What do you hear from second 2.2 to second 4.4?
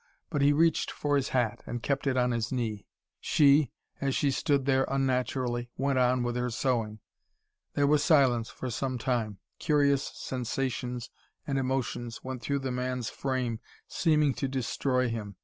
his knee. She, as she